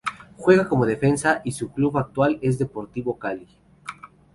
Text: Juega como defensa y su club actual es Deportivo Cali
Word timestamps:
Juega 0.35 0.67
como 0.67 0.87
defensa 0.87 1.41
y 1.45 1.51
su 1.51 1.69
club 1.73 1.95
actual 1.99 2.39
es 2.41 2.57
Deportivo 2.57 3.19
Cali 3.19 3.45